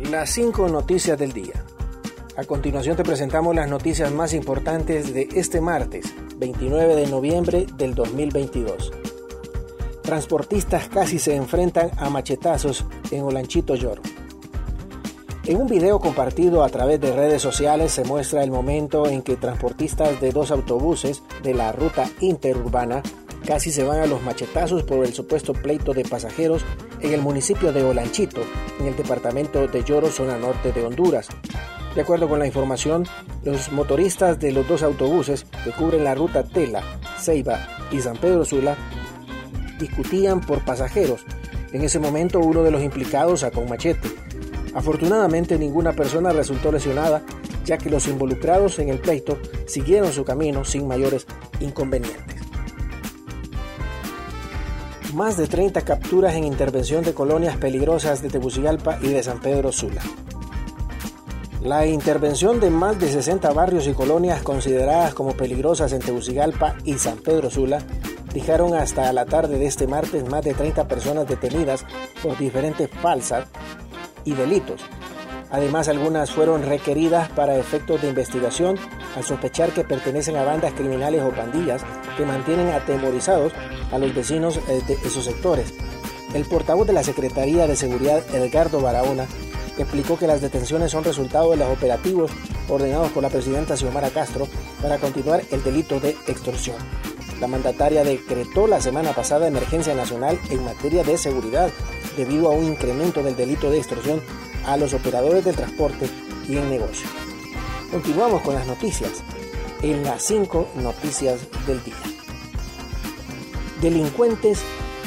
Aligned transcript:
Las 0.00 0.30
5 0.30 0.68
noticias 0.68 1.18
del 1.18 1.32
día. 1.32 1.64
A 2.36 2.44
continuación 2.44 2.96
te 2.96 3.02
presentamos 3.02 3.54
las 3.54 3.68
noticias 3.68 4.12
más 4.12 4.32
importantes 4.32 5.12
de 5.12 5.28
este 5.34 5.60
martes, 5.60 6.14
29 6.36 6.94
de 6.94 7.08
noviembre 7.08 7.66
del 7.76 7.96
2022. 7.96 8.92
Transportistas 10.02 10.88
casi 10.88 11.18
se 11.18 11.34
enfrentan 11.34 11.90
a 11.98 12.10
machetazos 12.10 12.86
en 13.10 13.24
Olanchito 13.24 13.74
Lloro. 13.74 14.00
En 15.44 15.56
un 15.56 15.66
video 15.66 15.98
compartido 15.98 16.62
a 16.62 16.68
través 16.68 17.00
de 17.00 17.12
redes 17.12 17.42
sociales 17.42 17.90
se 17.90 18.04
muestra 18.04 18.44
el 18.44 18.52
momento 18.52 19.08
en 19.08 19.20
que 19.20 19.36
transportistas 19.36 20.20
de 20.20 20.30
dos 20.30 20.52
autobuses 20.52 21.24
de 21.42 21.54
la 21.54 21.72
ruta 21.72 22.08
interurbana 22.20 23.02
casi 23.44 23.72
se 23.72 23.82
van 23.82 23.98
a 23.98 24.06
los 24.06 24.22
machetazos 24.22 24.84
por 24.84 25.04
el 25.04 25.12
supuesto 25.12 25.54
pleito 25.54 25.92
de 25.92 26.04
pasajeros 26.04 26.64
en 27.00 27.12
el 27.12 27.20
municipio 27.20 27.72
de 27.72 27.82
Olanchito, 27.82 28.42
en 28.80 28.86
el 28.86 28.96
departamento 28.96 29.66
de 29.66 29.84
Lloro, 29.84 30.08
zona 30.08 30.36
norte 30.36 30.72
de 30.72 30.84
Honduras. 30.84 31.28
De 31.94 32.02
acuerdo 32.02 32.28
con 32.28 32.38
la 32.38 32.46
información, 32.46 33.06
los 33.44 33.72
motoristas 33.72 34.38
de 34.38 34.52
los 34.52 34.66
dos 34.68 34.82
autobuses 34.82 35.46
que 35.64 35.72
cubren 35.72 36.04
la 36.04 36.14
ruta 36.14 36.44
Tela, 36.44 36.82
Ceiba 37.18 37.58
y 37.90 38.00
San 38.00 38.16
Pedro 38.16 38.44
Sula 38.44 38.76
discutían 39.78 40.40
por 40.40 40.64
pasajeros. 40.64 41.24
En 41.72 41.82
ese 41.82 41.98
momento 41.98 42.40
uno 42.40 42.62
de 42.62 42.70
los 42.70 42.82
implicados 42.82 43.40
sacó 43.40 43.60
un 43.60 43.70
machete. 43.70 44.08
Afortunadamente 44.74 45.58
ninguna 45.58 45.92
persona 45.92 46.32
resultó 46.32 46.72
lesionada, 46.72 47.22
ya 47.64 47.78
que 47.78 47.90
los 47.90 48.06
involucrados 48.08 48.78
en 48.78 48.88
el 48.88 48.98
pleito 48.98 49.38
siguieron 49.66 50.12
su 50.12 50.24
camino 50.24 50.64
sin 50.64 50.86
mayores 50.86 51.26
inconvenientes 51.60 52.37
más 55.14 55.36
de 55.36 55.46
30 55.46 55.82
capturas 55.82 56.34
en 56.34 56.44
intervención 56.44 57.02
de 57.02 57.14
colonias 57.14 57.56
peligrosas 57.56 58.22
de 58.22 58.28
Tegucigalpa 58.28 58.98
y 59.00 59.08
de 59.08 59.22
San 59.22 59.40
Pedro 59.40 59.72
Sula. 59.72 60.02
La 61.62 61.86
intervención 61.86 62.60
de 62.60 62.70
más 62.70 63.00
de 63.00 63.10
60 63.10 63.52
barrios 63.52 63.86
y 63.86 63.92
colonias 63.92 64.42
consideradas 64.42 65.14
como 65.14 65.32
peligrosas 65.32 65.92
en 65.92 66.00
Tegucigalpa 66.00 66.76
y 66.84 66.94
San 66.94 67.18
Pedro 67.18 67.50
Sula 67.50 67.78
dejaron 68.32 68.74
hasta 68.74 69.12
la 69.12 69.26
tarde 69.26 69.58
de 69.58 69.66
este 69.66 69.86
martes 69.86 70.28
más 70.28 70.44
de 70.44 70.54
30 70.54 70.86
personas 70.86 71.26
detenidas 71.26 71.84
por 72.22 72.36
diferentes 72.38 72.90
falsas 72.90 73.46
y 74.24 74.32
delitos. 74.32 74.82
Además, 75.50 75.88
algunas 75.88 76.30
fueron 76.30 76.62
requeridas 76.62 77.30
para 77.30 77.56
efectos 77.56 78.02
de 78.02 78.08
investigación 78.08 78.76
al 79.16 79.24
sospechar 79.24 79.70
que 79.70 79.84
pertenecen 79.84 80.36
a 80.36 80.44
bandas 80.44 80.74
criminales 80.74 81.22
o 81.22 81.30
pandillas 81.30 81.82
que 82.18 82.26
mantienen 82.26 82.68
atemorizados 82.70 83.52
a 83.92 83.98
los 83.98 84.14
vecinos 84.14 84.58
eh, 84.68 84.82
de 84.86 84.94
esos 84.94 85.24
sectores. 85.24 85.72
El 86.34 86.44
portavoz 86.44 86.86
de 86.86 86.92
la 86.92 87.04
Secretaría 87.04 87.66
de 87.66 87.76
Seguridad, 87.76 88.22
Edgardo 88.34 88.80
Barahona, 88.80 89.26
explicó 89.78 90.18
que 90.18 90.26
las 90.26 90.42
detenciones 90.42 90.90
son 90.90 91.04
resultado 91.04 91.52
de 91.52 91.56
los 91.56 91.68
operativos 91.68 92.32
ordenados 92.68 93.12
por 93.12 93.22
la 93.22 93.30
presidenta 93.30 93.76
Xiomara 93.76 94.10
Castro 94.10 94.48
para 94.82 94.98
continuar 94.98 95.42
el 95.52 95.62
delito 95.62 96.00
de 96.00 96.10
extorsión. 96.26 96.76
La 97.40 97.46
mandataria 97.46 98.02
decretó 98.02 98.66
la 98.66 98.80
semana 98.80 99.12
pasada 99.12 99.46
emergencia 99.46 99.94
nacional 99.94 100.40
en 100.50 100.64
materia 100.64 101.04
de 101.04 101.16
seguridad 101.16 101.70
debido 102.16 102.48
a 102.48 102.50
un 102.50 102.64
incremento 102.64 103.22
del 103.22 103.36
delito 103.36 103.70
de 103.70 103.78
extorsión 103.78 104.20
a 104.66 104.76
los 104.76 104.92
operadores 104.92 105.44
del 105.44 105.54
transporte 105.54 106.10
y 106.48 106.56
en 106.56 106.68
negocio. 106.68 107.08
Continuamos 107.92 108.42
con 108.42 108.56
las 108.56 108.66
noticias 108.66 109.22
en 109.82 110.02
las 110.04 110.22
5 110.22 110.68
noticias 110.76 111.40
del 111.66 111.82
día. 111.84 111.94
Delincuentes 113.80 114.62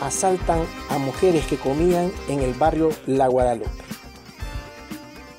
asaltan 0.00 0.60
a 0.88 0.98
mujeres 0.98 1.46
que 1.46 1.56
comían 1.56 2.10
en 2.28 2.40
el 2.40 2.54
barrio 2.54 2.90
La 3.06 3.28
Guadalupe. 3.28 3.70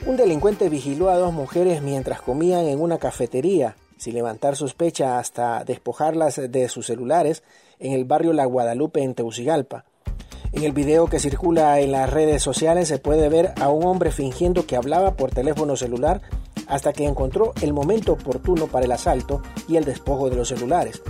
Un 0.06 0.18
delincuente 0.18 0.70
vigiló 0.70 1.10
a 1.10 1.18
dos 1.18 1.34
mujeres 1.34 1.82
mientras 1.82 2.22
comían 2.22 2.66
en 2.68 2.80
una 2.80 3.00
cafetería, 3.00 3.76
sin 3.98 4.14
levantar 4.14 4.56
sospecha 4.56 5.18
hasta 5.18 5.64
despojarlas 5.64 6.40
de 6.52 6.70
sus 6.70 6.86
celulares 6.86 7.42
en 7.80 7.94
el 7.94 8.06
barrio 8.06 8.32
La 8.32 8.46
Guadalupe 8.46 9.02
en 9.02 9.16
Teucigalpa. 9.16 9.86
En 10.52 10.64
el 10.64 10.72
video 10.72 11.08
que 11.08 11.20
circula 11.20 11.80
en 11.80 11.92
las 11.92 12.10
redes 12.10 12.44
sociales 12.44 12.88
se 12.88 13.00
puede 13.00 13.28
ver 13.30 13.54
a 13.60 13.70
un 13.70 13.86
hombre 13.86 14.12
fingiendo 14.12 14.68
que 14.68 14.76
hablaba 14.76 15.16
por 15.16 15.32
teléfono 15.32 15.76
celular 15.76 16.22
hasta 16.68 16.94
que 16.94 17.06
encontró 17.06 17.54
el 17.62 17.74
momento 17.74 18.14
oportuno 18.14 18.68
para 18.68 18.86
el 18.86 18.92
asalto 18.92 19.42
y 19.68 19.78
el 19.78 19.86
despojo 19.86 20.30
de 20.30 20.36
los 20.36 20.50
celulares. 20.50 21.02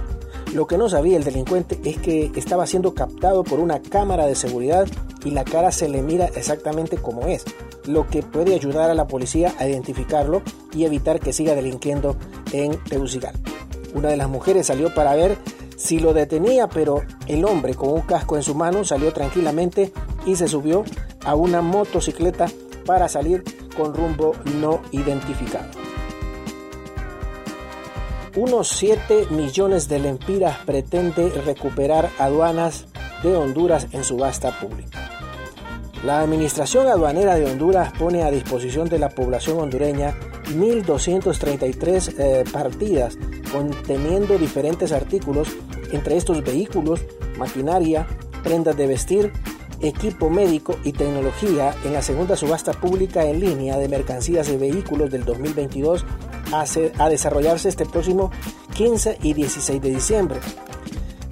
Lo 0.53 0.67
que 0.67 0.77
no 0.77 0.87
sabía 0.87 1.17
el 1.17 1.23
delincuente 1.23 1.79
es 1.83 1.97
que 1.97 2.31
estaba 2.35 2.65
siendo 2.67 2.93
captado 2.93 3.43
por 3.43 3.59
una 3.59 3.81
cámara 3.81 4.25
de 4.25 4.35
seguridad 4.35 4.87
y 5.25 5.31
la 5.31 5.43
cara 5.43 5.71
se 5.71 5.89
le 5.89 6.01
mira 6.01 6.27
exactamente 6.27 6.97
como 6.97 7.27
es, 7.27 7.43
lo 7.85 8.07
que 8.07 8.23
puede 8.23 8.53
ayudar 8.53 8.89
a 8.89 8.93
la 8.95 9.07
policía 9.07 9.53
a 9.59 9.67
identificarlo 9.67 10.41
y 10.73 10.85
evitar 10.85 11.19
que 11.19 11.33
siga 11.33 11.55
delinquiendo 11.55 12.15
en 12.53 12.81
Tegucigalpa. 12.83 13.49
Una 13.93 14.09
de 14.09 14.17
las 14.17 14.29
mujeres 14.29 14.67
salió 14.67 14.93
para 14.93 15.15
ver 15.15 15.37
si 15.77 15.99
lo 15.99 16.13
detenía, 16.13 16.67
pero 16.67 17.01
el 17.27 17.43
hombre 17.45 17.73
con 17.73 17.89
un 17.89 18.01
casco 18.01 18.35
en 18.37 18.43
su 18.43 18.55
mano 18.55 18.83
salió 18.83 19.11
tranquilamente 19.11 19.91
y 20.25 20.35
se 20.35 20.47
subió 20.47 20.83
a 21.25 21.35
una 21.35 21.61
motocicleta 21.61 22.47
para 22.85 23.07
salir 23.07 23.43
con 23.75 23.93
rumbo 23.93 24.33
no 24.59 24.81
identificado. 24.91 25.69
Unos 28.35 28.67
7 28.69 29.27
millones 29.29 29.87
de 29.87 29.99
lempiras 29.99 30.57
pretende 30.65 31.29
recuperar 31.45 32.09
aduanas 32.19 32.85
de 33.23 33.35
Honduras 33.35 33.87
en 33.91 34.03
subasta 34.03 34.59
pública. 34.59 35.09
La 36.03 36.19
Administración 36.19 36.87
Aduanera 36.87 37.35
de 37.35 37.45
Honduras 37.45 37.93
pone 37.97 38.23
a 38.23 38.31
disposición 38.31 38.89
de 38.89 38.99
la 38.99 39.09
población 39.09 39.59
hondureña 39.59 40.13
1.233 40.49 42.13
eh, 42.19 42.43
partidas 42.51 43.17
conteniendo 43.51 44.37
diferentes 44.37 44.91
artículos, 44.91 45.47
entre 45.91 46.17
estos 46.17 46.43
vehículos, 46.43 46.99
maquinaria, 47.37 48.05
prendas 48.43 48.75
de 48.75 48.85
vestir, 48.85 49.31
equipo 49.81 50.29
médico 50.29 50.77
y 50.83 50.91
tecnología 50.91 51.75
en 51.83 51.93
la 51.93 52.01
segunda 52.01 52.35
subasta 52.35 52.73
pública 52.73 53.25
en 53.25 53.39
línea 53.39 53.77
de 53.77 53.89
mercancías 53.89 54.49
y 54.49 54.57
vehículos 54.57 55.11
del 55.11 55.25
2022 55.25 56.05
a, 56.53 57.09
desarrollarse 57.09 57.69
este 57.69 57.85
próximo 57.85 58.31
15 58.75 59.17
y 59.21 59.33
16 59.33 59.81
de 59.81 59.89
diciembre. 59.89 60.39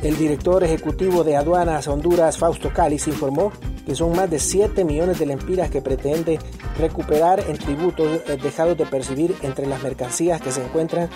El 0.01 0.17
director 0.17 0.63
ejecutivo 0.63 1.23
de 1.23 1.37
Aduanas 1.37 1.87
Honduras, 1.87 2.37
Fausto 2.37 2.73
Cáliz, 2.73 3.07
informó 3.07 3.53
que 3.85 3.95
son 3.95 4.15
más 4.15 4.29
de 4.29 4.39
7 4.39 4.83
millones 4.83 5.19
de 5.19 5.25
lempiras 5.25 5.69
que 5.69 5.81
pretende 5.81 6.39
recuperar 6.77 7.39
en 7.47 7.57
tributos 7.57 8.21
eh, 8.27 8.37
dejados 8.41 8.77
de 8.77 8.85
percibir 8.85 9.35
entre 9.41 9.65
las 9.65 9.81
mercancías 9.83 10.41
que 10.41 10.51
se 10.51 10.63
encuentran 10.63 11.09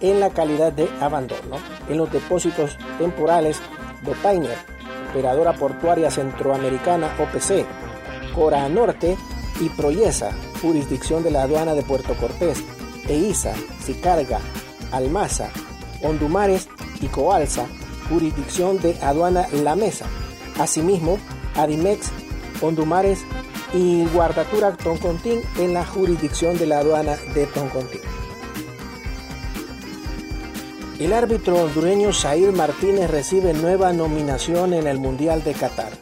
en 0.00 0.20
la 0.20 0.30
calidad 0.30 0.72
de 0.72 0.88
abandono 1.00 1.56
en 1.88 1.98
los 1.98 2.10
depósitos 2.12 2.76
temporales 2.98 3.60
de 4.04 4.12
Painer, 4.22 4.73
operadora 5.14 5.52
portuaria 5.52 6.10
centroamericana 6.10 7.14
OPC, 7.20 7.64
Cora 8.34 8.68
Norte 8.68 9.16
y 9.60 9.68
Proyesa, 9.68 10.32
jurisdicción 10.60 11.22
de 11.22 11.30
la 11.30 11.44
aduana 11.44 11.74
de 11.74 11.82
Puerto 11.82 12.14
Cortés, 12.14 12.64
EISA, 13.08 13.52
Sicarga, 13.80 14.40
Almaza, 14.90 15.50
Hondumares 16.02 16.68
y 17.00 17.06
Coalza, 17.06 17.66
jurisdicción 18.08 18.80
de 18.80 18.96
aduana 19.02 19.46
La 19.62 19.76
Mesa. 19.76 20.06
Asimismo, 20.58 21.18
Adimex, 21.54 22.10
Hondumares 22.60 23.24
y 23.72 24.04
Guardatura 24.06 24.72
Toncontín 24.72 25.42
en 25.58 25.74
la 25.74 25.84
jurisdicción 25.86 26.58
de 26.58 26.66
la 26.66 26.78
aduana 26.80 27.16
de 27.34 27.46
Toncontín. 27.46 28.00
El 31.04 31.12
árbitro 31.12 31.62
hondureño 31.62 32.14
Said 32.14 32.54
Martínez 32.54 33.10
recibe 33.10 33.52
nueva 33.52 33.92
nominación 33.92 34.72
en 34.72 34.86
el 34.86 34.98
Mundial 34.98 35.44
de 35.44 35.52
Qatar. 35.52 35.92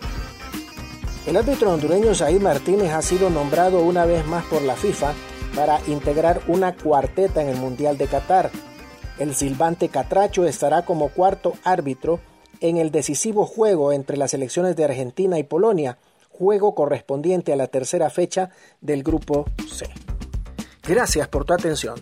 El 1.26 1.36
árbitro 1.36 1.72
hondureño 1.72 2.14
Said 2.14 2.40
Martínez 2.40 2.92
ha 2.92 3.02
sido 3.02 3.28
nombrado 3.28 3.82
una 3.82 4.06
vez 4.06 4.24
más 4.28 4.44
por 4.44 4.62
la 4.62 4.76
FIFA 4.76 5.12
para 5.56 5.80
integrar 5.88 6.42
una 6.46 6.76
cuarteta 6.76 7.42
en 7.42 7.48
el 7.48 7.56
Mundial 7.56 7.98
de 7.98 8.06
Qatar. 8.06 8.52
El 9.18 9.34
silbante 9.34 9.88
Catracho 9.88 10.46
estará 10.46 10.84
como 10.84 11.08
cuarto 11.08 11.54
árbitro 11.64 12.20
en 12.60 12.76
el 12.76 12.92
decisivo 12.92 13.44
juego 13.44 13.92
entre 13.92 14.16
las 14.16 14.30
selecciones 14.30 14.76
de 14.76 14.84
Argentina 14.84 15.36
y 15.36 15.42
Polonia, 15.42 15.98
juego 16.30 16.76
correspondiente 16.76 17.52
a 17.52 17.56
la 17.56 17.66
tercera 17.66 18.08
fecha 18.08 18.50
del 18.80 19.02
Grupo 19.02 19.46
C. 19.68 19.88
Gracias 20.84 21.26
por 21.26 21.44
tu 21.44 21.54
atención. 21.54 21.96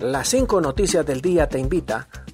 Las 0.00 0.30
cinco 0.30 0.60
noticias 0.62 1.06
del 1.06 1.20
día 1.20 1.48
te 1.48 1.60
invita 1.60 2.08